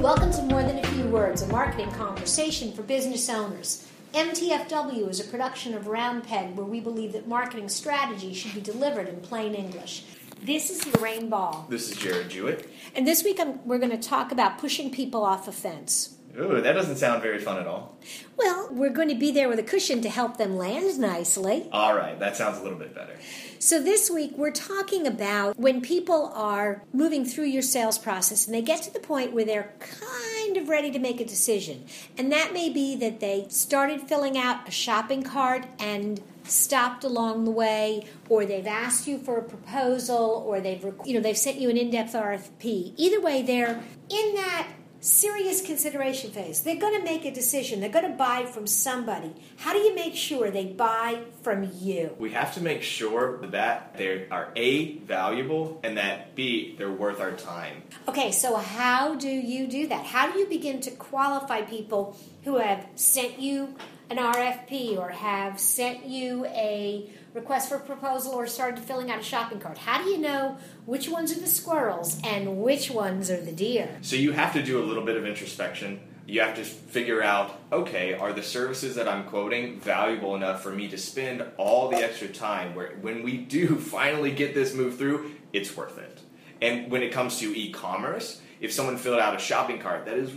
Welcome 0.00 0.32
to 0.32 0.42
More 0.42 0.62
Than 0.62 0.78
a 0.78 0.86
Few 0.88 1.06
Words, 1.06 1.42
a 1.42 1.48
marketing 1.48 1.90
conversation 1.92 2.72
for 2.72 2.82
business 2.82 3.28
owners. 3.28 3.86
MTFW 4.12 5.08
is 5.08 5.20
a 5.20 5.24
production 5.24 5.74
of 5.74 5.86
Round 5.86 6.24
Peg 6.24 6.56
where 6.56 6.66
we 6.66 6.80
believe 6.80 7.12
that 7.12 7.28
marketing 7.28 7.68
strategy 7.68 8.32
should 8.32 8.54
be 8.54 8.60
delivered 8.60 9.08
in 9.08 9.20
plain 9.20 9.54
English. 9.54 10.04
This 10.42 10.70
is 10.70 10.86
Lorraine 10.94 11.28
Ball. 11.28 11.66
This 11.68 11.90
is 11.90 11.96
Jared 11.96 12.28
Jewett. 12.28 12.70
And 12.94 13.06
this 13.06 13.24
week 13.24 13.40
I'm, 13.40 13.66
we're 13.66 13.78
going 13.78 13.90
to 13.90 14.08
talk 14.08 14.32
about 14.32 14.58
pushing 14.58 14.90
people 14.90 15.24
off 15.24 15.48
a 15.48 15.52
fence. 15.52 16.15
Ooh, 16.38 16.60
that 16.60 16.72
doesn't 16.72 16.96
sound 16.96 17.22
very 17.22 17.38
fun 17.38 17.58
at 17.58 17.66
all. 17.66 17.96
Well, 18.36 18.68
we're 18.70 18.90
going 18.90 19.08
to 19.08 19.14
be 19.14 19.30
there 19.30 19.48
with 19.48 19.58
a 19.58 19.62
cushion 19.62 20.02
to 20.02 20.10
help 20.10 20.36
them 20.36 20.56
land 20.56 20.98
nicely. 20.98 21.68
All 21.72 21.96
right, 21.96 22.18
that 22.18 22.36
sounds 22.36 22.58
a 22.58 22.62
little 22.62 22.78
bit 22.78 22.94
better. 22.94 23.16
So, 23.58 23.82
this 23.82 24.10
week 24.10 24.32
we're 24.36 24.50
talking 24.50 25.06
about 25.06 25.58
when 25.58 25.80
people 25.80 26.30
are 26.34 26.82
moving 26.92 27.24
through 27.24 27.46
your 27.46 27.62
sales 27.62 27.96
process 27.96 28.46
and 28.46 28.54
they 28.54 28.60
get 28.60 28.82
to 28.82 28.92
the 28.92 29.00
point 29.00 29.32
where 29.32 29.44
they're 29.44 29.72
kind 29.78 30.56
of 30.58 30.68
ready 30.68 30.90
to 30.90 30.98
make 30.98 31.20
a 31.20 31.24
decision. 31.24 31.86
And 32.18 32.30
that 32.32 32.52
may 32.52 32.68
be 32.68 32.96
that 32.96 33.20
they 33.20 33.46
started 33.48 34.02
filling 34.02 34.36
out 34.36 34.68
a 34.68 34.70
shopping 34.70 35.22
cart 35.22 35.64
and 35.78 36.20
stopped 36.44 37.02
along 37.02 37.44
the 37.44 37.50
way 37.50 38.06
or 38.28 38.44
they've 38.44 38.66
asked 38.66 39.08
you 39.08 39.18
for 39.18 39.38
a 39.38 39.42
proposal 39.42 40.44
or 40.46 40.60
they've 40.60 40.84
you 41.04 41.14
know 41.14 41.20
they've 41.20 41.36
sent 41.36 41.58
you 41.58 41.70
an 41.70 41.76
in-depth 41.76 42.12
RFP. 42.12 42.92
Either 42.96 43.20
way 43.20 43.42
they're 43.42 43.82
in 44.08 44.34
that 44.34 44.68
serious 45.00 45.60
consideration 45.60 46.30
phase. 46.30 46.62
They're 46.62 46.76
going 46.76 46.98
to 46.98 47.04
make 47.04 47.24
a 47.24 47.30
decision. 47.30 47.80
They're 47.80 47.88
going 47.88 48.10
to 48.10 48.16
buy 48.16 48.46
from 48.46 48.66
somebody. 48.66 49.32
How 49.56 49.72
do 49.72 49.78
you 49.78 49.94
make 49.94 50.14
sure 50.14 50.50
they 50.50 50.66
buy 50.66 51.22
from 51.42 51.70
you? 51.78 52.14
We 52.18 52.32
have 52.32 52.54
to 52.54 52.60
make 52.60 52.82
sure 52.82 53.38
that 53.48 53.96
they 53.96 54.28
are 54.30 54.52
A, 54.56 54.98
valuable, 54.98 55.80
and 55.82 55.96
that 55.96 56.34
B, 56.34 56.74
they're 56.76 56.90
worth 56.90 57.20
our 57.20 57.32
time. 57.32 57.82
Okay, 58.08 58.32
so 58.32 58.56
how 58.56 59.14
do 59.14 59.28
you 59.28 59.66
do 59.66 59.86
that? 59.88 60.06
How 60.06 60.32
do 60.32 60.38
you 60.38 60.46
begin 60.46 60.80
to 60.82 60.90
qualify 60.90 61.62
people 61.62 62.16
who 62.44 62.58
have 62.58 62.86
sent 62.94 63.38
you 63.38 63.74
an 64.08 64.18
RFP 64.18 64.96
or 64.98 65.08
have 65.08 65.58
sent 65.58 66.06
you 66.06 66.44
a 66.46 67.10
request 67.34 67.68
for 67.68 67.78
proposal 67.78 68.32
or 68.32 68.46
started 68.46 68.78
filling 68.82 69.10
out 69.10 69.20
a 69.20 69.22
shopping 69.22 69.58
cart? 69.58 69.78
How 69.78 70.02
do 70.02 70.08
you 70.08 70.18
know 70.18 70.56
which 70.84 71.08
ones 71.08 71.36
are 71.36 71.40
the 71.40 71.46
squirrels 71.46 72.20
and 72.24 72.62
which 72.62 72.90
ones 72.90 73.30
are 73.30 73.40
the 73.40 73.52
deer? 73.52 73.98
So 74.02 74.16
you 74.16 74.32
have 74.32 74.52
to 74.54 74.62
do 74.62 74.82
a 74.82 74.84
little 74.84 75.04
bit 75.04 75.16
of 75.16 75.26
introspection. 75.26 76.00
You 76.26 76.40
have 76.40 76.56
to 76.56 76.64
figure 76.64 77.22
out 77.22 77.58
okay, 77.72 78.14
are 78.14 78.32
the 78.32 78.42
services 78.42 78.96
that 78.96 79.08
I'm 79.08 79.24
quoting 79.24 79.80
valuable 79.80 80.34
enough 80.34 80.62
for 80.62 80.72
me 80.72 80.88
to 80.88 80.98
spend 80.98 81.44
all 81.56 81.88
the 81.88 81.98
extra 81.98 82.28
time 82.28 82.74
where 82.74 82.96
when 83.00 83.22
we 83.22 83.36
do 83.36 83.76
finally 83.76 84.32
get 84.32 84.54
this 84.54 84.74
move 84.74 84.98
through, 84.98 85.32
it's 85.52 85.76
worth 85.76 85.98
it. 85.98 86.20
And 86.62 86.90
when 86.90 87.02
it 87.02 87.12
comes 87.12 87.38
to 87.40 87.56
e 87.56 87.70
commerce, 87.70 88.40
if 88.60 88.72
someone 88.72 88.96
filled 88.96 89.20
out 89.20 89.36
a 89.36 89.38
shopping 89.38 89.78
cart 89.78 90.06
that 90.06 90.16
is 90.16 90.32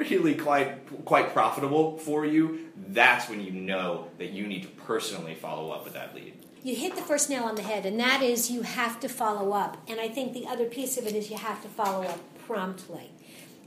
really 0.00 0.34
quite 0.34 1.04
quite 1.04 1.32
profitable 1.32 1.98
for 1.98 2.24
you, 2.24 2.70
that's 2.88 3.28
when 3.28 3.40
you 3.40 3.52
know 3.52 4.08
that 4.18 4.30
you 4.30 4.46
need 4.46 4.62
to 4.62 4.68
personally 4.68 5.34
follow 5.34 5.70
up 5.70 5.84
with 5.84 5.94
that 5.94 6.14
lead. 6.14 6.34
You 6.62 6.74
hit 6.74 6.94
the 6.94 7.02
first 7.02 7.30
nail 7.30 7.44
on 7.44 7.54
the 7.54 7.62
head, 7.62 7.86
and 7.86 7.98
that 8.00 8.22
is 8.22 8.50
you 8.50 8.62
have 8.62 9.00
to 9.00 9.08
follow 9.08 9.52
up. 9.52 9.78
And 9.88 9.98
I 9.98 10.08
think 10.08 10.32
the 10.32 10.46
other 10.46 10.66
piece 10.66 10.98
of 10.98 11.06
it 11.06 11.14
is 11.14 11.30
you 11.30 11.38
have 11.38 11.62
to 11.62 11.68
follow 11.68 12.04
up 12.04 12.20
promptly. 12.46 13.12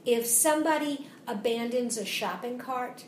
If 0.05 0.25
somebody 0.25 1.07
abandons 1.27 1.97
a 1.97 2.05
shopping 2.05 2.59
cart, 2.59 3.05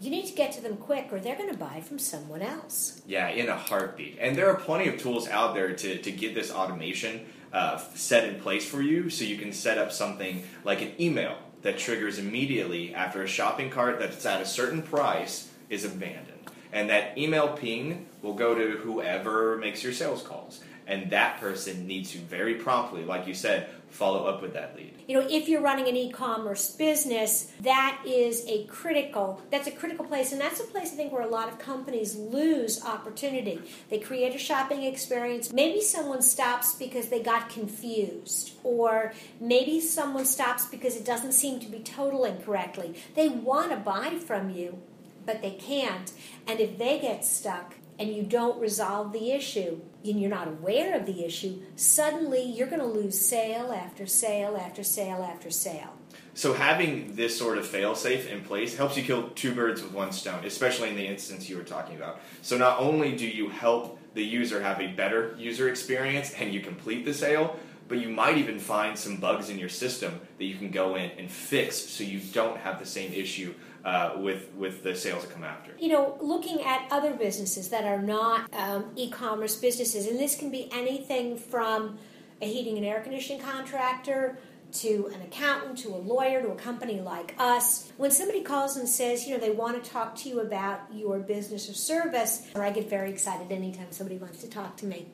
you 0.00 0.10
need 0.10 0.26
to 0.26 0.34
get 0.34 0.52
to 0.52 0.60
them 0.60 0.76
quick 0.76 1.08
or 1.12 1.20
they're 1.20 1.36
going 1.36 1.50
to 1.50 1.56
buy 1.56 1.80
from 1.80 1.98
someone 1.98 2.42
else. 2.42 3.00
Yeah, 3.06 3.28
in 3.28 3.48
a 3.48 3.56
heartbeat. 3.56 4.18
And 4.20 4.36
there 4.36 4.50
are 4.50 4.56
plenty 4.56 4.88
of 4.88 4.98
tools 4.98 5.28
out 5.28 5.54
there 5.54 5.72
to, 5.72 5.98
to 5.98 6.10
get 6.10 6.34
this 6.34 6.50
automation 6.50 7.24
uh, 7.52 7.78
set 7.94 8.28
in 8.28 8.40
place 8.40 8.68
for 8.68 8.82
you 8.82 9.08
so 9.08 9.24
you 9.24 9.38
can 9.38 9.52
set 9.52 9.78
up 9.78 9.92
something 9.92 10.42
like 10.64 10.82
an 10.82 11.00
email 11.00 11.36
that 11.64 11.78
triggers 11.78 12.18
immediately 12.18 12.94
after 12.94 13.22
a 13.22 13.26
shopping 13.26 13.70
cart 13.70 13.98
that's 13.98 14.24
at 14.24 14.40
a 14.40 14.46
certain 14.46 14.82
price 14.82 15.50
is 15.70 15.84
abandoned. 15.84 16.28
And 16.72 16.90
that 16.90 17.16
email 17.16 17.48
ping 17.48 18.06
will 18.22 18.34
go 18.34 18.54
to 18.54 18.76
whoever 18.78 19.56
makes 19.56 19.82
your 19.82 19.92
sales 19.92 20.22
calls. 20.22 20.62
And 20.86 21.10
that 21.10 21.40
person 21.40 21.86
needs 21.86 22.12
to 22.12 22.18
very 22.18 22.56
promptly, 22.56 23.02
like 23.04 23.26
you 23.26 23.32
said, 23.34 23.68
follow 23.94 24.24
up 24.24 24.42
with 24.42 24.52
that 24.54 24.74
lead. 24.74 24.92
You 25.06 25.20
know, 25.20 25.26
if 25.30 25.48
you're 25.48 25.60
running 25.60 25.86
an 25.86 25.96
e-commerce 25.96 26.70
business, 26.70 27.52
that 27.60 28.02
is 28.04 28.44
a 28.48 28.64
critical 28.64 29.40
that's 29.50 29.68
a 29.68 29.70
critical 29.70 30.04
place 30.04 30.32
and 30.32 30.40
that's 30.40 30.58
a 30.58 30.64
place 30.64 30.92
I 30.92 30.96
think 30.96 31.12
where 31.12 31.22
a 31.22 31.28
lot 31.28 31.48
of 31.48 31.58
companies 31.58 32.16
lose 32.16 32.84
opportunity. 32.84 33.62
They 33.90 34.00
create 34.00 34.34
a 34.34 34.38
shopping 34.38 34.82
experience. 34.82 35.52
Maybe 35.52 35.80
someone 35.80 36.22
stops 36.22 36.74
because 36.74 37.08
they 37.08 37.22
got 37.22 37.48
confused 37.48 38.52
or 38.64 39.12
maybe 39.40 39.80
someone 39.80 40.24
stops 40.24 40.66
because 40.66 40.96
it 40.96 41.04
doesn't 41.04 41.32
seem 41.32 41.60
to 41.60 41.68
be 41.68 41.78
totaling 41.78 42.38
correctly. 42.38 42.96
They 43.14 43.28
want 43.28 43.70
to 43.70 43.76
buy 43.76 44.18
from 44.26 44.50
you, 44.50 44.82
but 45.24 45.40
they 45.40 45.52
can't. 45.52 46.12
And 46.48 46.58
if 46.58 46.78
they 46.78 46.98
get 46.98 47.24
stuck, 47.24 47.74
and 47.96 48.12
you 48.12 48.24
don't 48.24 48.60
resolve 48.60 49.12
the 49.12 49.30
issue 49.30 49.80
and 50.04 50.20
you're 50.20 50.30
not 50.30 50.48
aware 50.48 50.96
of 50.96 51.06
the 51.06 51.24
issue, 51.24 51.60
suddenly 51.76 52.42
you're 52.42 52.68
going 52.68 52.80
to 52.80 52.86
lose 52.86 53.18
sale 53.18 53.72
after 53.72 54.06
sale 54.06 54.56
after 54.56 54.84
sale 54.84 55.22
after 55.22 55.50
sale. 55.50 55.94
So 56.34 56.52
having 56.52 57.14
this 57.14 57.38
sort 57.38 57.58
of 57.58 57.66
fail-safe 57.66 58.30
in 58.30 58.42
place 58.42 58.76
helps 58.76 58.96
you 58.96 59.04
kill 59.04 59.30
two 59.30 59.54
birds 59.54 59.82
with 59.82 59.92
one 59.92 60.12
stone, 60.12 60.44
especially 60.44 60.90
in 60.90 60.96
the 60.96 61.06
instance 61.06 61.48
you 61.48 61.56
were 61.56 61.62
talking 61.62 61.96
about. 61.96 62.20
So 62.42 62.58
not 62.58 62.80
only 62.80 63.16
do 63.16 63.26
you 63.26 63.48
help 63.48 63.98
the 64.14 64.24
user 64.24 64.60
have 64.60 64.80
a 64.80 64.88
better 64.88 65.34
user 65.38 65.68
experience 65.68 66.32
and 66.32 66.52
you 66.52 66.60
complete 66.60 67.04
the 67.04 67.14
sale, 67.14 67.56
but 67.86 67.98
you 67.98 68.08
might 68.08 68.38
even 68.38 68.58
find 68.58 68.98
some 68.98 69.18
bugs 69.18 69.48
in 69.48 69.58
your 69.58 69.68
system 69.68 70.20
that 70.38 70.44
you 70.44 70.56
can 70.56 70.70
go 70.70 70.96
in 70.96 71.10
and 71.18 71.30
fix 71.30 71.76
so 71.76 72.02
you 72.02 72.18
don't 72.32 72.56
have 72.58 72.78
the 72.78 72.86
same 72.86 73.12
issue 73.12 73.54
uh, 73.84 74.12
with 74.16 74.52
with 74.54 74.82
the 74.82 74.94
sales 74.94 75.22
that 75.24 75.32
come 75.32 75.44
after. 75.44 75.72
You 75.78 75.88
know, 75.88 76.16
looking 76.20 76.62
at 76.62 76.86
other 76.90 77.12
businesses 77.14 77.68
that 77.68 77.84
are 77.84 78.00
not 78.00 78.52
um, 78.54 78.86
e-commerce 78.96 79.56
businesses, 79.56 80.06
and 80.06 80.18
this 80.18 80.36
can 80.36 80.50
be 80.50 80.68
anything 80.72 81.36
from 81.36 81.98
a 82.40 82.46
heating 82.46 82.76
and 82.76 82.86
air 82.86 83.00
conditioning 83.00 83.42
contractor 83.42 84.38
to 84.72 85.08
an 85.14 85.22
accountant 85.22 85.78
to 85.78 85.88
a 85.90 85.96
lawyer 85.96 86.42
to 86.42 86.50
a 86.50 86.56
company 86.56 87.00
like 87.00 87.34
us. 87.38 87.92
When 87.96 88.10
somebody 88.10 88.42
calls 88.42 88.76
and 88.76 88.88
says, 88.88 89.24
you 89.24 89.34
know, 89.34 89.40
they 89.40 89.52
want 89.52 89.82
to 89.82 89.88
talk 89.88 90.16
to 90.16 90.28
you 90.28 90.40
about 90.40 90.80
your 90.92 91.20
business 91.20 91.68
or 91.70 91.74
service, 91.74 92.48
or 92.56 92.64
I 92.64 92.70
get 92.70 92.90
very 92.90 93.10
excited 93.10 93.52
anytime 93.52 93.86
somebody 93.90 94.18
wants 94.18 94.40
to 94.40 94.48
talk 94.48 94.76
to 94.78 94.86
me. 94.86 95.06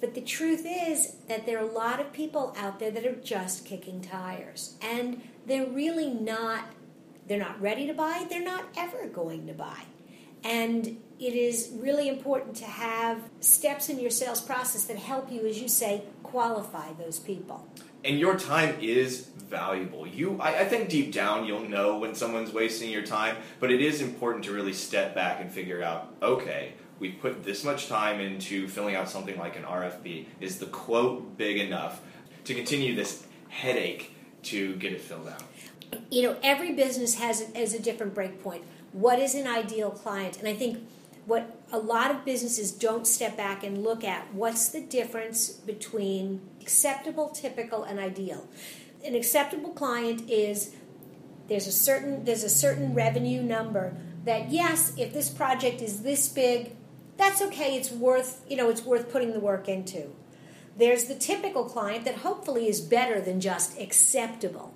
But 0.00 0.14
the 0.14 0.20
truth 0.20 0.66
is 0.68 1.12
that 1.28 1.46
there 1.46 1.58
are 1.58 1.68
a 1.68 1.72
lot 1.72 2.00
of 2.00 2.12
people 2.12 2.56
out 2.58 2.80
there 2.80 2.90
that 2.90 3.06
are 3.06 3.14
just 3.14 3.64
kicking 3.64 4.00
tires. 4.00 4.74
And 4.82 5.22
they're 5.46 5.68
really 5.68 6.10
not 6.12 6.64
they're 7.26 7.38
not 7.38 7.60
ready 7.60 7.86
to 7.86 7.94
buy, 7.94 8.26
they're 8.28 8.42
not 8.42 8.64
ever 8.76 9.06
going 9.06 9.46
to 9.46 9.52
buy. 9.52 9.82
And 10.44 11.00
it 11.20 11.34
is 11.34 11.70
really 11.74 12.08
important 12.08 12.56
to 12.56 12.64
have 12.64 13.20
steps 13.40 13.88
in 13.88 14.00
your 14.00 14.10
sales 14.10 14.40
process 14.40 14.84
that 14.84 14.96
help 14.96 15.30
you, 15.30 15.46
as 15.46 15.60
you 15.60 15.68
say, 15.68 16.02
qualify 16.22 16.92
those 16.94 17.20
people. 17.20 17.66
And 18.04 18.18
your 18.18 18.36
time 18.36 18.76
is 18.80 19.28
valuable. 19.48 20.06
You, 20.06 20.40
I, 20.40 20.60
I, 20.60 20.64
think 20.64 20.88
deep 20.88 21.12
down 21.12 21.44
you'll 21.44 21.68
know 21.68 21.98
when 21.98 22.16
someone's 22.16 22.52
wasting 22.52 22.90
your 22.90 23.02
time, 23.02 23.36
but 23.60 23.70
it 23.70 23.80
is 23.80 24.00
important 24.00 24.44
to 24.46 24.52
really 24.52 24.72
step 24.72 25.14
back 25.14 25.40
and 25.40 25.52
figure 25.52 25.82
out, 25.82 26.12
okay, 26.20 26.72
we 26.98 27.10
put 27.10 27.44
this 27.44 27.62
much 27.62 27.88
time 27.88 28.20
into 28.20 28.66
filling 28.66 28.96
out 28.96 29.08
something 29.08 29.38
like 29.38 29.56
an 29.56 29.62
RFP. 29.62 30.26
Is 30.40 30.58
the 30.58 30.66
quote 30.66 31.36
big 31.36 31.58
enough 31.58 32.00
to 32.44 32.54
continue 32.54 32.96
this 32.96 33.24
headache 33.48 34.14
to 34.44 34.74
get 34.76 34.92
it 34.92 35.00
filled 35.00 35.28
out? 35.28 35.42
You 36.10 36.22
know, 36.22 36.36
every 36.42 36.72
business 36.72 37.16
has, 37.16 37.48
has 37.54 37.74
a 37.74 37.80
different 37.80 38.14
breakpoint. 38.14 38.62
What 38.92 39.18
is 39.18 39.34
an 39.34 39.46
ideal 39.46 39.90
client? 39.90 40.38
And 40.38 40.48
I 40.48 40.54
think 40.54 40.86
what 41.24 41.56
a 41.70 41.78
lot 41.78 42.10
of 42.10 42.24
businesses 42.24 42.72
don't 42.72 43.06
step 43.06 43.36
back 43.36 43.64
and 43.64 43.82
look 43.82 44.04
at 44.04 44.32
what's 44.34 44.68
the 44.68 44.80
difference 44.80 45.50
between 45.50 46.40
acceptable, 46.60 47.28
typical, 47.28 47.84
and 47.84 47.98
ideal. 47.98 48.48
An 49.04 49.14
acceptable 49.14 49.70
client 49.70 50.28
is 50.28 50.74
there's 51.48 51.66
a 51.66 51.72
certain 51.72 52.24
there's 52.24 52.44
a 52.44 52.48
certain 52.48 52.94
revenue 52.94 53.42
number 53.42 53.96
that 54.24 54.50
yes, 54.50 54.92
if 54.96 55.12
this 55.12 55.28
project 55.28 55.82
is 55.82 56.02
this 56.02 56.28
big, 56.28 56.72
that's 57.16 57.42
okay. 57.42 57.76
It's 57.76 57.90
worth, 57.90 58.44
you 58.48 58.56
know, 58.56 58.68
it's 58.70 58.84
worth 58.84 59.10
putting 59.10 59.32
the 59.32 59.40
work 59.40 59.68
into. 59.68 60.12
There's 60.76 61.04
the 61.04 61.14
typical 61.14 61.64
client 61.64 62.04
that 62.04 62.16
hopefully 62.16 62.68
is 62.68 62.80
better 62.80 63.20
than 63.20 63.40
just 63.40 63.78
acceptable. 63.78 64.72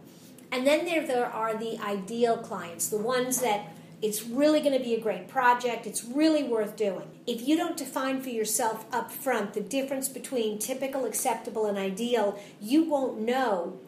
And 0.57 0.67
then 0.67 0.87
there, 0.87 1.07
there 1.07 1.27
are 1.27 1.55
the 1.55 1.79
ideal 1.81 2.39
clients, 2.39 2.89
the 2.89 2.97
ones 2.97 3.43
that 3.43 3.75
it's 4.01 4.25
really 4.25 4.61
going 4.61 4.73
to 4.73 4.83
be 4.83 4.95
a 4.95 5.01
great 5.01 5.29
project, 5.29 5.87
it's 5.87 6.03
really 6.03 6.45
worth 6.45 6.77
doing. 6.77 7.11
If 7.27 7.47
you 7.47 7.59
don't 7.59 7.77
define 7.77 8.23
for 8.23 8.31
yourself 8.31 8.87
up 8.91 9.13
front 9.13 9.53
the 9.53 9.61
difference 9.61 10.09
between 10.09 10.59
typical, 10.59 11.05
acceptable, 11.05 11.67
and 11.67 11.77
ideal, 11.77 12.41
you 12.59 12.85
won't 12.85 13.21
know 13.21 13.79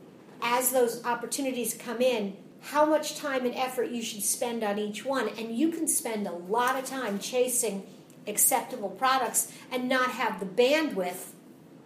as 0.42 0.70
those 0.70 1.02
opportunities 1.06 1.72
come 1.72 2.02
in 2.02 2.36
how 2.60 2.84
much 2.84 3.16
time 3.16 3.46
and 3.46 3.54
effort 3.54 3.88
you 3.88 4.02
should 4.02 4.22
spend 4.22 4.62
on 4.62 4.78
each 4.78 5.06
one. 5.06 5.30
And 5.38 5.56
you 5.56 5.70
can 5.70 5.88
spend 5.88 6.26
a 6.26 6.32
lot 6.32 6.78
of 6.78 6.84
time 6.84 7.18
chasing 7.18 7.86
acceptable 8.26 8.90
products 8.90 9.50
and 9.72 9.88
not 9.88 10.10
have 10.10 10.38
the 10.38 10.44
bandwidth 10.44 11.28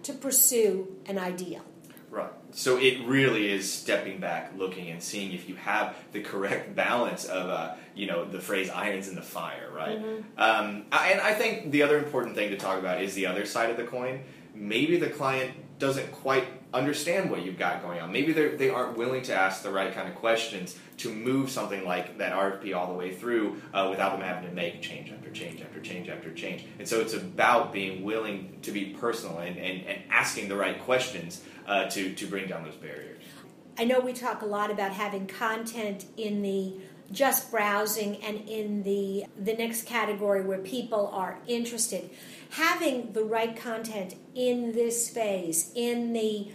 to 0.03 0.13
pursue 0.13 0.97
an 1.07 1.19
ideal. 1.19 1.63
So 2.53 2.79
it 2.79 3.07
really 3.07 3.51
is 3.51 3.73
stepping 3.73 4.21
back, 4.21 4.53
looking 4.57 4.91
and 4.91 5.03
seeing 5.03 5.33
if 5.33 5.49
you 5.49 5.57
have 5.57 5.97
the 6.13 6.21
correct 6.21 6.75
balance 6.77 7.25
of, 7.25 7.49
uh, 7.49 7.75
you 7.95 8.07
know, 8.07 8.25
the 8.25 8.41
phrase 8.41 8.71
"irons 8.71 9.09
in 9.09 9.15
the 9.15 9.23
fire," 9.23 9.71
right? 9.75 9.99
Mm-hmm. 9.99 10.41
Um, 10.41 10.85
and 10.93 11.21
I 11.21 11.35
think 11.35 11.71
the 11.71 11.83
other 11.83 11.99
important 11.99 12.37
thing 12.37 12.51
to 12.51 12.57
talk 12.57 12.79
about 12.79 13.03
is 13.03 13.15
the 13.15 13.27
other 13.27 13.47
side 13.47 13.71
of 13.71 13.77
the 13.77 13.85
coin. 13.85 14.23
Maybe 14.55 14.99
the 14.99 15.09
client 15.09 15.55
doesn't 15.79 16.13
quite 16.13 16.47
understand 16.75 17.31
what 17.31 17.45
you've 17.45 17.59
got 17.59 17.83
going 17.83 18.01
on. 18.01 18.13
Maybe 18.13 18.33
they 18.33 18.71
aren't 18.71 18.97
willing 18.97 19.23
to 19.25 19.35
ask 19.35 19.63
the 19.63 19.71
right 19.71 19.93
kind 19.93 20.09
of 20.09 20.15
questions 20.15 20.79
to 20.99 21.13
move 21.13 21.51
something 21.51 21.85
like 21.85 22.19
that 22.19 22.33
RFP 22.33 22.75
all 22.75 22.87
the 22.87 22.99
way 22.99 23.15
through 23.15 23.61
uh, 23.75 23.89
without 23.91 24.13
them 24.13 24.21
having 24.21 24.49
to 24.49 24.55
make 24.55 24.81
change 24.81 25.11
after 25.11 25.31
change 25.31 25.61
after 25.61 25.81
change 25.81 26.09
after 26.09 26.33
change. 26.33 26.65
And 26.79 26.89
so 26.89 27.01
it's 27.01 27.15
about 27.15 27.73
being 27.73 28.05
willing 28.05 28.59
to 28.63 28.71
be 28.71 28.97
personal 28.99 29.39
and, 29.39 29.57
and, 29.59 29.87
and 29.87 30.03
asking 30.11 30.49
the 30.49 30.57
right 30.57 30.81
questions 30.81 31.43
uh, 31.67 31.89
to, 31.91 32.15
to 32.15 32.27
bring 32.27 32.49
down 32.49 32.65
those 32.65 32.77
barriers. 32.77 33.23
I 33.79 33.85
know 33.85 34.01
we 34.01 34.13
talk 34.13 34.43
a 34.43 34.47
lot 34.47 34.71
about 34.71 34.93
having 34.93 35.27
content 35.27 36.05
in 36.17 36.43
the 36.43 36.75
just 37.11 37.51
browsing 37.51 38.17
and 38.25 38.49
in 38.49 38.83
the 38.85 39.27
the 39.39 39.53
next 39.53 39.85
category 39.85 40.43
where 40.43 40.59
people 40.59 41.09
are 41.13 41.39
interested 41.47 42.09
having 42.53 43.13
the 43.13 43.23
right 43.23 43.57
content 43.57 44.15
in 44.35 44.73
this 44.73 45.11
phase 45.11 45.71
in 45.75 46.13
the 46.13 46.49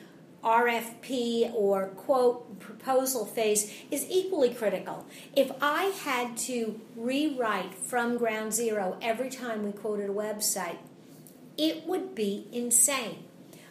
RFP 0.43 1.53
or 1.53 1.87
quote 1.87 2.59
proposal 2.59 3.25
phase 3.25 3.73
is 3.91 4.05
equally 4.09 4.53
critical. 4.53 5.05
If 5.35 5.51
I 5.61 5.85
had 5.85 6.37
to 6.37 6.79
rewrite 6.95 7.73
from 7.73 8.17
ground 8.17 8.53
zero 8.53 8.97
every 9.01 9.29
time 9.29 9.65
we 9.65 9.71
quoted 9.71 10.09
a 10.09 10.13
website, 10.13 10.77
it 11.57 11.85
would 11.87 12.13
be 12.13 12.47
insane. 12.51 13.23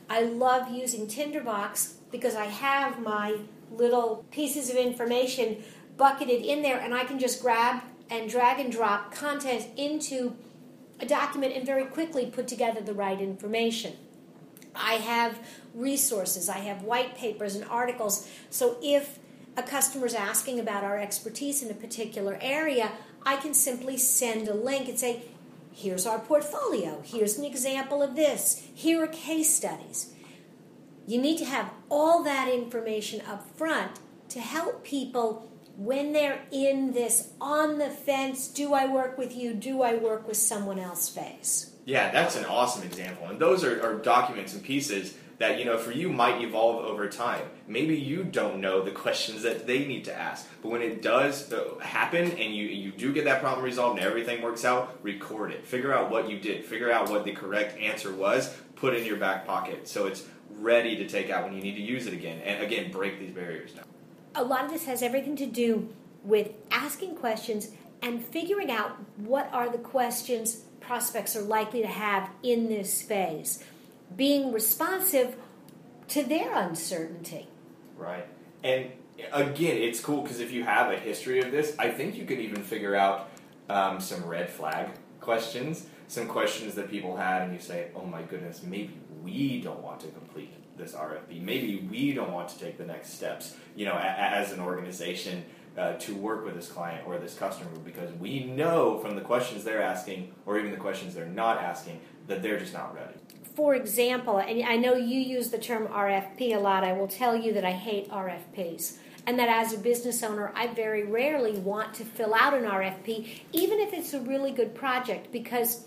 I 0.08 0.22
love 0.22 0.70
using 0.70 1.08
Tinderbox 1.08 1.94
because 2.10 2.34
I 2.34 2.46
have 2.46 3.00
my 3.00 3.38
little 3.70 4.24
pieces 4.30 4.70
of 4.70 4.76
information 4.76 5.62
bucketed 5.96 6.44
in 6.44 6.62
there 6.62 6.78
and 6.78 6.94
I 6.94 7.04
can 7.04 7.18
just 7.18 7.42
grab 7.42 7.82
and 8.10 8.30
drag 8.30 8.60
and 8.60 8.70
drop 8.70 9.12
content 9.12 9.66
into 9.76 10.36
a 11.00 11.06
document 11.06 11.54
and 11.54 11.66
very 11.66 11.84
quickly 11.84 12.26
put 12.26 12.46
together 12.46 12.80
the 12.80 12.94
right 12.94 13.20
information. 13.20 13.94
I 14.74 14.94
have 14.94 15.38
resources, 15.74 16.48
I 16.48 16.58
have 16.58 16.82
white 16.82 17.16
papers 17.16 17.54
and 17.54 17.64
articles. 17.64 18.28
So 18.50 18.76
if 18.82 19.18
a 19.56 19.62
customer 19.62 20.06
is 20.06 20.14
asking 20.14 20.60
about 20.60 20.84
our 20.84 20.98
expertise 20.98 21.62
in 21.62 21.70
a 21.70 21.74
particular 21.74 22.38
area, 22.40 22.92
I 23.24 23.36
can 23.36 23.54
simply 23.54 23.96
send 23.96 24.48
a 24.48 24.54
link 24.54 24.88
and 24.88 24.98
say, 24.98 25.22
here's 25.76 26.06
our 26.06 26.18
portfolio, 26.18 27.02
here's 27.04 27.36
an 27.36 27.44
example 27.44 28.02
of 28.02 28.16
this, 28.16 28.66
here 28.74 29.04
are 29.04 29.06
case 29.06 29.54
studies. 29.54 30.14
You 31.06 31.20
need 31.20 31.36
to 31.38 31.44
have 31.44 31.70
all 31.90 32.24
that 32.24 32.48
information 32.48 33.20
up 33.26 33.46
front 33.56 34.00
to 34.30 34.40
help 34.40 34.84
people 34.84 35.50
when 35.76 36.14
they're 36.14 36.40
in 36.50 36.94
this 36.94 37.32
on 37.40 37.78
the 37.78 37.90
fence 37.90 38.48
do 38.48 38.72
I 38.72 38.86
work 38.86 39.18
with 39.18 39.36
you, 39.36 39.52
do 39.52 39.82
I 39.82 39.96
work 39.96 40.26
with 40.26 40.38
someone 40.38 40.78
else 40.78 41.10
phase. 41.10 41.74
Yeah, 41.84 42.10
that's 42.10 42.36
an 42.36 42.46
awesome 42.46 42.82
example. 42.82 43.26
And 43.28 43.38
those 43.38 43.62
are, 43.62 43.80
are 43.82 43.96
documents 43.96 44.54
and 44.54 44.62
pieces 44.62 45.14
that 45.38 45.58
you 45.58 45.64
know 45.64 45.76
for 45.76 45.92
you 45.92 46.08
might 46.08 46.40
evolve 46.40 46.84
over 46.84 47.08
time. 47.08 47.42
Maybe 47.66 47.96
you 47.96 48.24
don't 48.24 48.60
know 48.60 48.82
the 48.82 48.90
questions 49.04 49.42
that 49.42 49.66
they 49.66 49.84
need 49.84 50.04
to 50.06 50.14
ask, 50.14 50.48
but 50.62 50.70
when 50.70 50.82
it 50.82 51.02
does 51.02 51.52
uh, 51.52 51.78
happen 51.80 52.30
and 52.32 52.54
you 52.54 52.66
you 52.66 52.92
do 52.92 53.12
get 53.12 53.24
that 53.24 53.40
problem 53.40 53.64
resolved 53.64 53.98
and 53.98 54.06
everything 54.06 54.42
works 54.42 54.64
out, 54.64 54.98
record 55.02 55.52
it. 55.52 55.66
Figure 55.66 55.92
out 55.92 56.10
what 56.10 56.28
you 56.30 56.38
did. 56.38 56.64
Figure 56.64 56.90
out 56.90 57.10
what 57.10 57.24
the 57.24 57.32
correct 57.32 57.78
answer 57.78 58.14
was. 58.14 58.54
Put 58.76 58.94
it 58.94 59.00
in 59.00 59.06
your 59.06 59.16
back 59.16 59.46
pocket 59.46 59.88
so 59.88 60.06
it's 60.06 60.24
ready 60.50 60.96
to 60.96 61.08
take 61.08 61.30
out 61.30 61.44
when 61.44 61.54
you 61.54 61.62
need 61.62 61.74
to 61.74 61.82
use 61.82 62.06
it 62.06 62.12
again. 62.12 62.40
And 62.40 62.62
again, 62.62 62.90
break 62.90 63.18
these 63.18 63.32
barriers 63.32 63.72
down. 63.72 63.84
A 64.34 64.44
lot 64.44 64.64
of 64.64 64.70
this 64.70 64.84
has 64.84 65.02
everything 65.02 65.36
to 65.36 65.46
do 65.46 65.88
with 66.22 66.50
asking 66.70 67.16
questions 67.16 67.70
and 68.02 68.24
figuring 68.24 68.70
out 68.70 68.96
what 69.16 69.48
are 69.52 69.70
the 69.70 69.78
questions 69.78 70.62
prospects 70.80 71.34
are 71.34 71.42
likely 71.42 71.80
to 71.82 71.88
have 71.88 72.28
in 72.42 72.68
this 72.68 73.02
phase 73.02 73.64
being 74.14 74.52
responsive 74.52 75.36
to 76.08 76.22
their 76.22 76.54
uncertainty. 76.54 77.48
Right. 77.96 78.26
And 78.62 78.90
again, 79.32 79.76
it's 79.76 80.00
cool 80.00 80.22
because 80.22 80.40
if 80.40 80.52
you 80.52 80.64
have 80.64 80.92
a 80.92 80.96
history 80.96 81.40
of 81.40 81.50
this, 81.50 81.74
I 81.78 81.90
think 81.90 82.16
you 82.16 82.24
could 82.24 82.38
even 82.38 82.62
figure 82.62 82.94
out 82.94 83.30
um, 83.68 84.00
some 84.00 84.24
red 84.24 84.50
flag 84.50 84.90
questions, 85.20 85.86
some 86.08 86.28
questions 86.28 86.74
that 86.74 86.90
people 86.90 87.16
had, 87.16 87.42
and 87.42 87.52
you 87.52 87.58
say, 87.58 87.88
oh 87.96 88.04
my 88.04 88.22
goodness, 88.22 88.62
maybe 88.62 88.96
we 89.22 89.60
don't 89.60 89.82
want 89.82 90.00
to 90.00 90.08
complete 90.08 90.52
this 90.76 90.92
RFP. 90.92 91.40
Maybe 91.42 91.86
we 91.90 92.12
don't 92.12 92.32
want 92.32 92.48
to 92.50 92.58
take 92.58 92.78
the 92.78 92.84
next 92.84 93.14
steps, 93.14 93.56
you 93.74 93.86
know, 93.86 93.94
a- 93.94 93.98
as 93.98 94.52
an 94.52 94.60
organization. 94.60 95.44
Uh, 95.76 95.92
to 95.98 96.14
work 96.14 96.42
with 96.42 96.54
this 96.54 96.68
client 96.68 97.06
or 97.06 97.18
this 97.18 97.34
customer 97.34 97.68
because 97.84 98.10
we 98.14 98.44
know 98.44 98.98
from 98.98 99.14
the 99.14 99.20
questions 99.20 99.62
they're 99.62 99.82
asking 99.82 100.32
or 100.46 100.58
even 100.58 100.70
the 100.70 100.76
questions 100.78 101.14
they're 101.14 101.26
not 101.26 101.58
asking 101.58 102.00
that 102.28 102.42
they're 102.42 102.58
just 102.58 102.72
not 102.72 102.94
ready 102.94 103.12
for 103.56 103.74
example, 103.74 104.36
and 104.36 104.62
I 104.64 104.76
know 104.76 104.94
you 104.94 105.18
use 105.18 105.48
the 105.48 105.58
term 105.58 105.88
RFP 105.88 106.54
a 106.54 106.58
lot, 106.58 106.84
I 106.84 106.92
will 106.92 107.08
tell 107.08 107.34
you 107.34 107.54
that 107.54 107.64
I 107.64 107.72
hate 107.72 108.10
RFPs. 108.10 108.98
And 109.26 109.38
that 109.38 109.48
as 109.48 109.72
a 109.72 109.78
business 109.78 110.22
owner, 110.22 110.52
I 110.54 110.68
very 110.68 111.04
rarely 111.04 111.58
want 111.58 111.94
to 111.94 112.04
fill 112.04 112.34
out 112.34 112.52
an 112.52 112.64
RFP, 112.64 113.40
even 113.52 113.80
if 113.80 113.94
it's 113.94 114.12
a 114.12 114.20
really 114.20 114.52
good 114.52 114.74
project, 114.74 115.32
because 115.32 115.86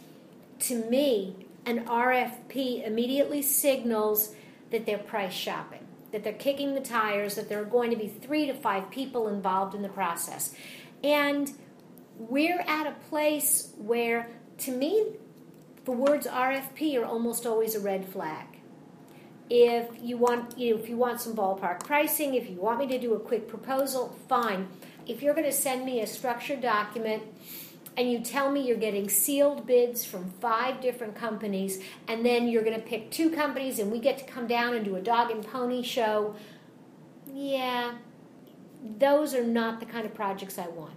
to 0.62 0.84
me, 0.86 1.36
an 1.66 1.86
RFP 1.86 2.86
immediately 2.86 3.44
signals 3.44 4.34
that 4.72 4.88
they're 4.88 4.98
price 4.98 5.32
shopping, 5.32 5.86
that 6.12 6.24
they're 6.24 6.34
kicking 6.34 6.74
the 6.74 6.82
tires, 6.82 7.36
that 7.36 7.50
there 7.50 7.62
are 7.62 7.66
going 7.66 7.92
to 7.92 7.96
be 7.96 8.08
three 8.08 8.48
to 8.48 8.54
five 8.56 8.90
people 8.90 9.28
involved 9.28 9.76
in 9.76 9.84
the 9.84 9.90
process. 9.90 10.56
And 11.04 11.52
we're 12.18 12.62
at 12.62 12.88
a 12.88 12.96
place 13.10 13.72
where, 13.78 14.28
to 14.58 14.72
me, 14.72 15.14
the 15.90 15.96
words 15.96 16.28
RFP 16.28 16.96
are 17.02 17.04
almost 17.04 17.48
always 17.48 17.74
a 17.74 17.80
red 17.80 18.06
flag. 18.06 18.46
If 19.50 19.88
you 20.00 20.18
want, 20.18 20.56
you 20.56 20.76
know, 20.76 20.80
if 20.80 20.88
you 20.88 20.96
want 20.96 21.20
some 21.20 21.36
ballpark 21.36 21.84
pricing, 21.84 22.36
if 22.36 22.48
you 22.48 22.58
want 22.58 22.78
me 22.78 22.86
to 22.90 23.00
do 23.00 23.16
a 23.16 23.20
quick 23.20 23.48
proposal, 23.48 24.16
fine. 24.28 24.68
If 25.08 25.24
you're 25.24 25.34
going 25.34 25.48
to 25.48 25.52
send 25.52 25.88
me 25.88 26.00
a 26.02 26.06
structured 26.06 26.62
document 26.62 27.24
and 27.98 28.12
you 28.12 28.20
tell 28.20 28.52
me 28.52 28.68
you're 28.68 28.78
getting 28.78 29.10
sealed 29.10 29.66
bids 29.66 30.06
from 30.06 30.30
five 30.40 30.80
different 30.80 31.16
companies, 31.16 31.82
and 32.08 32.24
then 32.24 32.48
you're 32.48 32.64
going 32.64 32.80
to 32.80 32.86
pick 32.86 33.10
two 33.10 33.32
companies 33.32 33.80
and 33.80 33.92
we 33.92 33.98
get 33.98 34.20
to 34.20 34.26
come 34.26 34.46
down 34.46 34.76
and 34.76 34.86
do 34.86 34.96
a 34.96 35.02
dog 35.02 35.32
and 35.32 35.44
pony 35.44 35.82
show, 35.82 36.36
yeah, 37.34 37.96
those 39.00 39.34
are 39.34 39.44
not 39.44 39.80
the 39.80 39.88
kind 39.88 40.06
of 40.06 40.14
projects 40.14 40.60
I 40.60 40.68
want. 40.68 40.94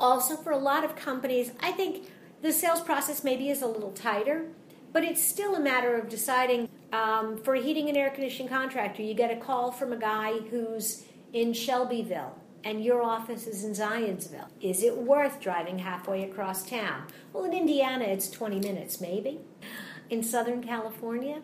Also, 0.00 0.34
for 0.34 0.50
a 0.50 0.58
lot 0.58 0.82
of 0.82 0.96
companies, 0.96 1.52
I 1.60 1.70
think 1.70 2.08
the 2.42 2.52
sales 2.52 2.80
process 2.80 3.24
maybe 3.24 3.48
is 3.48 3.62
a 3.62 3.66
little 3.66 3.92
tighter, 3.92 4.46
but 4.92 5.04
it's 5.04 5.24
still 5.24 5.54
a 5.54 5.60
matter 5.60 5.96
of 5.96 6.08
deciding. 6.08 6.68
Um, 6.92 7.38
for 7.38 7.54
a 7.54 7.60
heating 7.60 7.88
and 7.88 7.96
air 7.96 8.10
conditioning 8.10 8.48
contractor, 8.48 9.02
you 9.02 9.14
get 9.14 9.30
a 9.30 9.40
call 9.40 9.72
from 9.72 9.94
a 9.94 9.96
guy 9.96 10.40
who's 10.50 11.04
in 11.32 11.54
Shelbyville 11.54 12.36
and 12.64 12.84
your 12.84 13.02
office 13.02 13.46
is 13.46 13.64
in 13.64 13.72
Zionsville. 13.72 14.48
Is 14.60 14.82
it 14.82 14.96
worth 14.96 15.40
driving 15.40 15.78
halfway 15.78 16.22
across 16.24 16.68
town? 16.68 17.06
Well, 17.32 17.44
in 17.44 17.52
Indiana, 17.52 18.04
it's 18.04 18.30
20 18.30 18.60
minutes, 18.60 19.00
maybe. 19.00 19.40
In 20.10 20.22
Southern 20.22 20.62
California, 20.62 21.42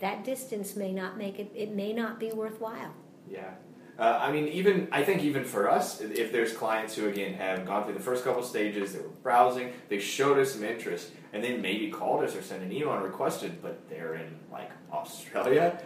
that 0.00 0.24
distance 0.24 0.76
may 0.76 0.92
not 0.92 1.16
make 1.16 1.38
it, 1.38 1.50
it 1.54 1.70
may 1.70 1.92
not 1.92 2.18
be 2.18 2.30
worthwhile. 2.32 2.94
Yeah. 3.30 3.52
Uh, 3.98 4.16
I 4.22 4.30
mean, 4.30 4.46
even 4.48 4.86
I 4.92 5.02
think 5.02 5.24
even 5.24 5.44
for 5.44 5.68
us, 5.68 6.00
if 6.00 6.30
there's 6.30 6.52
clients 6.52 6.94
who 6.94 7.08
again 7.08 7.34
have 7.34 7.66
gone 7.66 7.84
through 7.84 7.94
the 7.94 8.00
first 8.00 8.22
couple 8.22 8.44
stages, 8.44 8.92
they 8.92 9.00
were 9.00 9.08
browsing, 9.24 9.72
they 9.88 9.98
showed 9.98 10.38
us 10.38 10.52
some 10.52 10.62
interest, 10.62 11.10
and 11.32 11.42
then 11.42 11.60
maybe 11.60 11.90
called 11.90 12.22
us 12.22 12.36
or 12.36 12.42
sent 12.42 12.62
an 12.62 12.70
email 12.70 12.92
and 12.92 13.02
requested, 13.02 13.60
but 13.60 13.88
they're 13.88 14.14
in 14.14 14.36
like 14.52 14.70
Australia. 14.92 15.82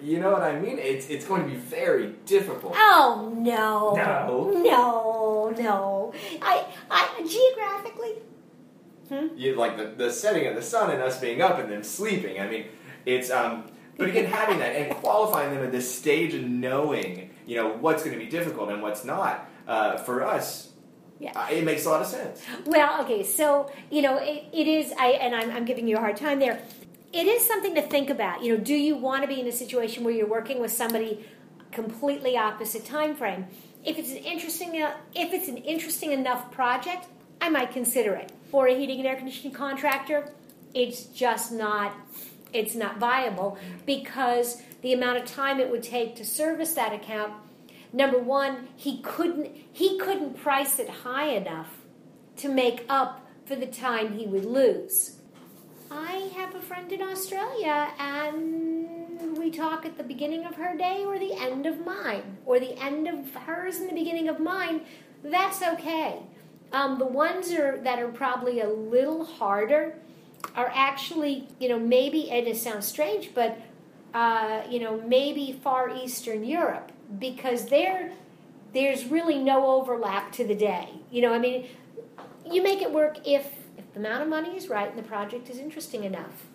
You 0.00 0.20
know 0.20 0.30
what 0.30 0.42
I 0.42 0.60
mean? 0.60 0.78
It's 0.78 1.08
it's 1.08 1.26
going 1.26 1.42
to 1.42 1.48
be 1.48 1.56
very 1.56 2.14
difficult. 2.26 2.74
Oh 2.76 3.32
no! 3.36 3.94
No! 3.96 4.62
No! 4.62 5.54
No! 5.60 6.12
I 6.40 6.64
I 6.90 7.26
geographically. 7.26 8.22
Hmm? 9.08 9.36
You 9.36 9.56
like 9.56 9.76
the, 9.76 9.86
the 9.96 10.12
setting 10.12 10.46
of 10.46 10.54
the 10.54 10.62
sun 10.62 10.92
and 10.92 11.02
us 11.02 11.18
being 11.18 11.42
up 11.42 11.58
and 11.58 11.72
them 11.72 11.82
sleeping. 11.82 12.40
I 12.40 12.48
mean, 12.48 12.66
it's 13.04 13.32
um. 13.32 13.64
But 13.96 14.08
again, 14.08 14.24
having 14.24 14.58
that 14.60 14.74
and 14.74 14.94
qualifying 14.96 15.54
them 15.54 15.64
at 15.64 15.70
this 15.70 15.94
stage 15.94 16.32
and 16.34 16.60
knowing 16.60 17.30
you 17.46 17.56
know 17.56 17.68
what's 17.68 18.02
going 18.02 18.18
to 18.18 18.24
be 18.24 18.30
difficult 18.30 18.70
and 18.70 18.82
what's 18.82 19.04
not 19.04 19.48
uh, 19.66 19.96
for 19.98 20.24
us 20.24 20.72
yeah. 21.22 21.30
Uh, 21.36 21.46
it 21.52 21.62
makes 21.62 21.86
a 21.86 21.88
lot 21.88 22.00
of 22.00 22.08
sense. 22.08 22.42
Well, 22.66 23.00
okay, 23.04 23.22
so 23.22 23.70
you 23.92 24.02
know 24.02 24.18
it, 24.18 24.46
it 24.52 24.66
is. 24.66 24.92
I 24.98 25.10
and 25.10 25.36
I'm, 25.36 25.52
I'm 25.52 25.64
giving 25.64 25.86
you 25.86 25.96
a 25.96 26.00
hard 26.00 26.16
time 26.16 26.40
there. 26.40 26.60
It 27.12 27.26
is 27.26 27.46
something 27.46 27.76
to 27.76 27.82
think 27.82 28.10
about. 28.10 28.42
You 28.42 28.56
know, 28.56 28.64
do 28.64 28.74
you 28.74 28.96
want 28.96 29.22
to 29.22 29.28
be 29.28 29.40
in 29.40 29.46
a 29.46 29.52
situation 29.52 30.02
where 30.02 30.12
you're 30.12 30.26
working 30.26 30.60
with 30.60 30.72
somebody 30.72 31.24
completely 31.70 32.36
opposite 32.36 32.84
time 32.84 33.14
frame? 33.14 33.46
If 33.84 33.98
it's 33.98 34.10
an 34.10 34.16
interesting, 34.16 34.82
uh, 34.82 34.94
if 35.14 35.32
it's 35.32 35.46
an 35.46 35.58
interesting 35.58 36.10
enough 36.10 36.50
project, 36.50 37.06
I 37.40 37.50
might 37.50 37.70
consider 37.70 38.14
it. 38.14 38.32
For 38.50 38.66
a 38.66 38.74
heating 38.74 38.98
and 38.98 39.06
air 39.06 39.14
conditioning 39.14 39.52
contractor, 39.52 40.28
it's 40.74 41.04
just 41.04 41.52
not 41.52 41.94
it's 42.52 42.74
not 42.74 42.98
viable 42.98 43.58
because 43.86 44.62
the 44.82 44.92
amount 44.92 45.18
of 45.18 45.24
time 45.24 45.60
it 45.60 45.70
would 45.70 45.82
take 45.82 46.16
to 46.16 46.24
service 46.24 46.74
that 46.74 46.92
account 46.92 47.32
number 47.92 48.18
one 48.18 48.68
he 48.76 49.00
couldn't 49.02 49.48
he 49.72 49.98
couldn't 49.98 50.36
price 50.36 50.78
it 50.78 50.88
high 50.88 51.28
enough 51.28 51.78
to 52.36 52.48
make 52.48 52.84
up 52.88 53.26
for 53.44 53.56
the 53.56 53.66
time 53.66 54.16
he 54.16 54.26
would 54.26 54.44
lose. 54.44 55.16
I 55.90 56.30
have 56.34 56.54
a 56.54 56.60
friend 56.60 56.90
in 56.90 57.02
australia 57.02 57.90
and 57.98 59.36
we 59.36 59.50
talk 59.50 59.84
at 59.84 59.98
the 59.98 60.04
beginning 60.04 60.46
of 60.46 60.54
her 60.54 60.76
day 60.76 61.04
or 61.04 61.18
the 61.18 61.34
end 61.34 61.66
of 61.66 61.84
mine 61.84 62.38
or 62.46 62.58
the 62.58 62.78
end 62.78 63.08
of 63.08 63.34
hers 63.34 63.76
and 63.76 63.90
the 63.90 63.94
beginning 63.94 64.28
of 64.28 64.40
mine. 64.40 64.82
That's 65.22 65.62
okay. 65.62 66.20
Um, 66.72 66.98
the 66.98 67.04
ones 67.06 67.52
are, 67.52 67.78
that 67.82 67.98
are 67.98 68.08
probably 68.08 68.60
a 68.60 68.68
little 68.68 69.24
harder 69.24 69.96
are 70.54 70.70
actually, 70.74 71.48
you 71.58 71.68
know, 71.68 71.78
maybe, 71.78 72.30
and 72.30 72.46
it 72.46 72.56
sounds 72.56 72.86
strange, 72.86 73.30
but, 73.34 73.60
uh, 74.14 74.62
you 74.68 74.80
know, 74.80 75.00
maybe 75.00 75.58
Far 75.62 75.88
Eastern 75.88 76.44
Europe, 76.44 76.92
because 77.18 77.66
there, 77.66 78.12
there's 78.72 79.06
really 79.06 79.38
no 79.38 79.66
overlap 79.66 80.32
to 80.32 80.46
the 80.46 80.54
day. 80.54 80.88
You 81.10 81.22
know, 81.22 81.32
I 81.32 81.38
mean, 81.38 81.66
you 82.50 82.62
make 82.62 82.82
it 82.82 82.92
work 82.92 83.18
if, 83.26 83.46
if 83.78 83.92
the 83.92 84.00
amount 84.00 84.22
of 84.22 84.28
money 84.28 84.56
is 84.56 84.68
right 84.68 84.88
and 84.88 84.98
the 84.98 85.08
project 85.08 85.48
is 85.48 85.58
interesting 85.58 86.04
enough. 86.04 86.46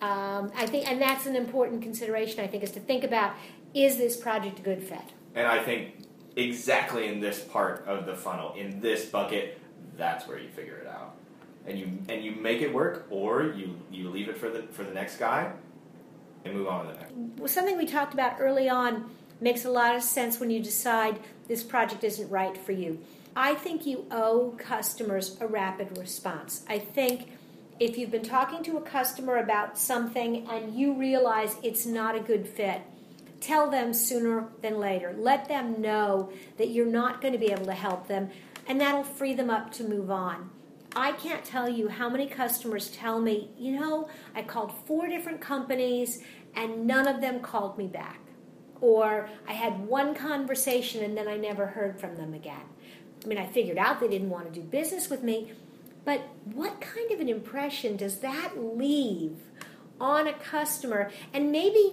Um, 0.00 0.50
I 0.56 0.66
think, 0.66 0.90
and 0.90 1.00
that's 1.00 1.26
an 1.26 1.36
important 1.36 1.80
consideration. 1.80 2.40
I 2.40 2.48
think 2.48 2.64
is 2.64 2.72
to 2.72 2.80
think 2.80 3.04
about: 3.04 3.36
is 3.72 3.98
this 3.98 4.16
project 4.16 4.58
a 4.58 4.62
good 4.62 4.82
fit? 4.82 5.12
And 5.36 5.46
I 5.46 5.62
think 5.62 5.94
exactly 6.34 7.06
in 7.06 7.20
this 7.20 7.38
part 7.38 7.84
of 7.86 8.04
the 8.04 8.16
funnel, 8.16 8.52
in 8.54 8.80
this 8.80 9.04
bucket, 9.04 9.60
that's 9.96 10.26
where 10.26 10.38
you 10.38 10.48
figure 10.48 10.76
it 10.78 10.88
out. 10.88 11.14
And 11.66 11.78
you 11.78 11.98
and 12.08 12.24
you 12.24 12.32
make 12.32 12.60
it 12.60 12.72
work, 12.72 13.06
or 13.10 13.44
you 13.44 13.76
you 13.90 14.10
leave 14.10 14.28
it 14.28 14.36
for 14.36 14.50
the 14.50 14.62
for 14.62 14.82
the 14.82 14.92
next 14.92 15.18
guy, 15.18 15.52
and 16.44 16.54
move 16.54 16.66
on 16.66 16.86
to 16.86 16.92
the 16.92 16.98
next. 16.98 17.12
Well, 17.38 17.48
Something 17.48 17.78
we 17.78 17.86
talked 17.86 18.14
about 18.14 18.36
early 18.40 18.68
on 18.68 19.10
makes 19.40 19.64
a 19.64 19.70
lot 19.70 19.94
of 19.94 20.02
sense 20.02 20.40
when 20.40 20.50
you 20.50 20.62
decide 20.62 21.18
this 21.48 21.62
project 21.62 22.02
isn't 22.04 22.28
right 22.30 22.56
for 22.56 22.72
you. 22.72 22.98
I 23.34 23.54
think 23.54 23.86
you 23.86 24.06
owe 24.10 24.54
customers 24.58 25.36
a 25.40 25.46
rapid 25.46 25.96
response. 25.98 26.64
I 26.68 26.78
think 26.78 27.30
if 27.80 27.96
you've 27.96 28.10
been 28.10 28.22
talking 28.22 28.62
to 28.64 28.76
a 28.76 28.82
customer 28.82 29.38
about 29.38 29.78
something 29.78 30.46
and 30.48 30.78
you 30.78 30.94
realize 30.94 31.56
it's 31.62 31.86
not 31.86 32.14
a 32.14 32.20
good 32.20 32.46
fit, 32.46 32.82
tell 33.40 33.70
them 33.70 33.92
sooner 33.92 34.48
than 34.60 34.78
later. 34.78 35.14
Let 35.16 35.48
them 35.48 35.80
know 35.80 36.30
that 36.58 36.68
you're 36.68 36.86
not 36.86 37.20
going 37.20 37.32
to 37.32 37.38
be 37.38 37.50
able 37.50 37.66
to 37.66 37.72
help 37.72 38.06
them, 38.06 38.30
and 38.68 38.80
that'll 38.80 39.02
free 39.02 39.34
them 39.34 39.50
up 39.50 39.72
to 39.72 39.84
move 39.84 40.10
on. 40.10 40.50
I 40.94 41.12
can't 41.12 41.44
tell 41.44 41.68
you 41.68 41.88
how 41.88 42.08
many 42.08 42.26
customers 42.26 42.90
tell 42.90 43.20
me, 43.20 43.50
you 43.58 43.78
know, 43.78 44.08
I 44.34 44.42
called 44.42 44.72
four 44.86 45.08
different 45.08 45.40
companies 45.40 46.22
and 46.54 46.86
none 46.86 47.08
of 47.08 47.20
them 47.20 47.40
called 47.40 47.78
me 47.78 47.86
back. 47.86 48.20
Or 48.80 49.28
I 49.48 49.52
had 49.52 49.86
one 49.86 50.14
conversation 50.14 51.02
and 51.02 51.16
then 51.16 51.28
I 51.28 51.36
never 51.36 51.66
heard 51.66 52.00
from 52.00 52.16
them 52.16 52.34
again. 52.34 52.64
I 53.24 53.28
mean, 53.28 53.38
I 53.38 53.46
figured 53.46 53.78
out 53.78 54.00
they 54.00 54.08
didn't 54.08 54.30
want 54.30 54.52
to 54.52 54.60
do 54.60 54.66
business 54.66 55.08
with 55.08 55.22
me, 55.22 55.52
but 56.04 56.28
what 56.44 56.80
kind 56.80 57.10
of 57.12 57.20
an 57.20 57.28
impression 57.28 57.96
does 57.96 58.18
that 58.18 58.58
leave 58.58 59.38
on 60.00 60.26
a 60.26 60.32
customer? 60.32 61.10
And 61.32 61.52
maybe 61.52 61.92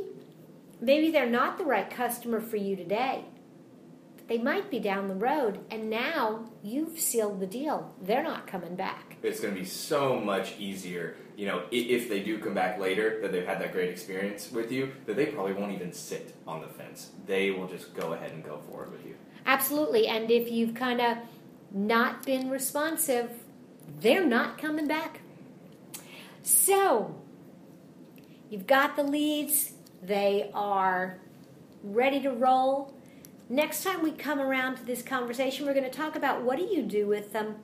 maybe 0.82 1.12
they're 1.12 1.30
not 1.30 1.58
the 1.58 1.66
right 1.66 1.90
customer 1.90 2.40
for 2.40 2.58
you 2.58 2.76
today. 2.76 3.26
They 4.30 4.38
might 4.38 4.70
be 4.70 4.80
down 4.80 5.08
the 5.08 5.16
road, 5.16 5.60
and 5.72 5.90
now 5.90 6.46
you've 6.62 7.00
sealed 7.00 7.40
the 7.40 7.48
deal. 7.48 7.96
They're 8.00 8.24
not 8.24 8.46
coming 8.46 8.76
back. 8.76 9.18
It's 9.24 9.40
going 9.40 9.56
to 9.56 9.60
be 9.60 9.66
so 9.66 10.20
much 10.20 10.54
easier, 10.60 11.16
you 11.36 11.48
know, 11.48 11.64
if 11.72 12.10
they 12.10 12.20
do 12.20 12.38
come 12.38 12.54
back 12.54 12.78
later, 12.80 13.20
that 13.24 13.32
they've 13.32 13.46
had 13.46 13.60
that 13.60 13.72
great 13.72 13.90
experience 13.90 14.52
with 14.52 14.72
you, 14.72 14.92
that 15.08 15.16
they 15.16 15.26
probably 15.26 15.54
won't 15.54 15.72
even 15.72 15.92
sit 15.92 16.36
on 16.46 16.62
the 16.62 16.68
fence. 16.68 17.10
They 17.26 17.50
will 17.50 17.68
just 17.68 17.96
go 17.96 18.14
ahead 18.14 18.32
and 18.32 18.44
go 18.44 18.60
forward 18.70 18.92
with 18.92 19.04
you. 19.04 19.16
Absolutely. 19.48 20.08
And 20.08 20.30
if 20.30 20.52
you've 20.52 20.76
kind 20.76 21.02
of 21.02 21.18
not 21.72 22.24
been 22.24 22.52
responsive, 22.52 23.32
they're 24.00 24.28
not 24.28 24.60
coming 24.60 24.88
back. 24.88 25.22
So, 26.44 27.20
you've 28.52 28.68
got 28.68 28.96
the 28.96 29.04
leads, 29.04 29.72
they 30.04 30.52
are 30.54 31.18
ready 31.84 32.20
to 32.22 32.30
roll. 32.30 32.94
Next 33.52 33.84
time 33.84 34.04
we 34.04 34.12
come 34.12 34.40
around 34.40 34.76
to 34.76 34.86
this 34.86 35.02
conversation, 35.02 35.66
we're 35.66 35.74
going 35.74 35.90
to 35.90 35.90
talk 35.90 36.16
about 36.16 36.44
what 36.44 36.60
do 36.60 36.64
you 36.64 36.84
do 36.84 37.08
with 37.08 37.34
them 37.34 37.56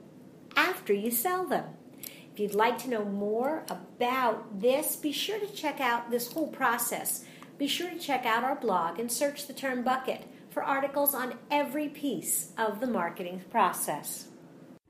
after 0.56 0.92
you 0.92 1.12
sell 1.12 1.46
them. 1.46 1.64
If 2.32 2.40
you'd 2.40 2.56
like 2.56 2.76
to 2.78 2.90
know 2.90 3.04
more 3.04 3.64
about 3.70 4.60
this, 4.60 4.96
be 4.96 5.12
sure 5.12 5.38
to 5.38 5.46
check 5.46 5.80
out 5.80 6.10
this 6.10 6.32
whole 6.32 6.48
process. 6.48 7.24
Be 7.56 7.68
sure 7.68 7.88
to 7.88 7.98
check 8.00 8.26
out 8.26 8.42
our 8.42 8.56
blog 8.56 8.98
and 8.98 9.10
search 9.10 9.46
the 9.46 9.52
term 9.52 9.84
bucket 9.84 10.24
for 10.50 10.64
articles 10.64 11.14
on 11.14 11.34
every 11.52 11.88
piece 11.88 12.50
of 12.58 12.80
the 12.80 12.88
marketing 12.88 13.44
process. 13.52 14.26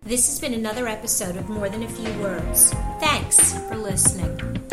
This 0.02 0.26
has 0.28 0.40
been 0.40 0.54
another 0.54 0.88
episode 0.88 1.36
of 1.36 1.50
More 1.50 1.68
Than 1.68 1.82
a 1.82 1.88
Few 1.88 2.22
Words. 2.22 2.72
Thanks 3.00 3.52
for 3.68 3.76
listening. 3.76 4.65